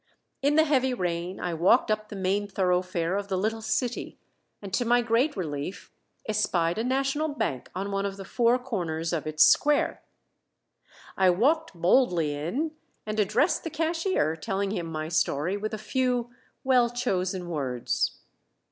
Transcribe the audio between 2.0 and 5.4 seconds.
the main thoroughfare of the little city, and to my great